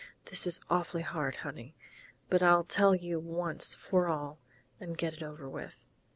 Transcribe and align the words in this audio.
"This 0.31 0.47
is 0.47 0.61
awfully 0.67 1.03
hard, 1.03 1.35
honey, 1.45 1.75
but 2.27 2.41
I'll 2.41 2.63
tell 2.63 2.95
you 2.95 3.19
once 3.19 3.75
for 3.75 4.07
all 4.07 4.39
and 4.79 4.97
get 4.97 5.13
it 5.13 5.21
over 5.21 5.47
with.... 5.47 5.75